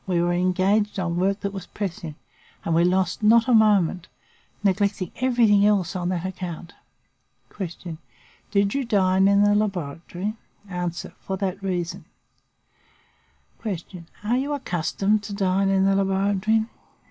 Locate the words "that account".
6.09-6.73